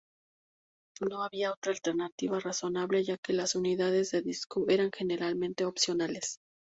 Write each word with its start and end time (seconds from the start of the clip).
No 1.07 1.21
había 1.23 1.51
otra 1.51 1.73
alternativa 1.73 2.39
razonable 2.39 3.03
ya 3.03 3.19
que 3.19 3.33
las 3.33 3.53
unidades 3.53 4.09
de 4.09 4.23
disco 4.23 4.65
eran 4.67 4.89
generalmente 4.91 5.63
opcionales. 5.63 6.39